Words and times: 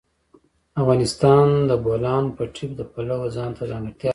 افغانستان 0.81 1.47
د 1.69 1.69
د 1.69 1.71
بولان 1.83 2.25
پټي 2.37 2.65
د 2.79 2.81
پلوه 2.93 3.27
ځانته 3.37 3.63
ځانګړتیا 3.71 4.07
لري. 4.09 4.09